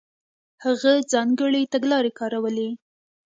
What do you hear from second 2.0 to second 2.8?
کارولې.